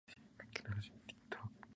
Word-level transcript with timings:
Ambas 0.39 0.47
partes 0.63 0.83
se 0.85 0.89
repiten. 0.89 1.39